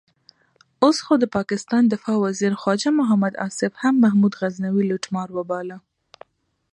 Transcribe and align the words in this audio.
اوس 0.83 0.97
خو 1.05 1.13
د 1.19 1.25
پاکستان 1.35 1.83
دفاع 1.93 2.17
وزیر 2.25 2.53
خواجه 2.61 2.89
محمد 2.99 3.33
آصف 3.47 3.71
هم 3.81 3.95
محمود 4.03 4.33
غزنوي 4.39 4.83
لوټمار 4.89 5.29
وباله. 5.33 5.77